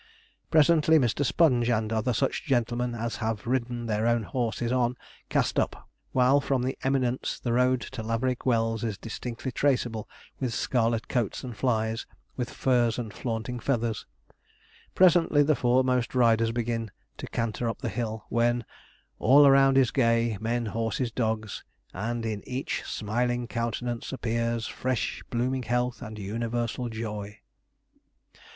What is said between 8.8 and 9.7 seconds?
is distinctly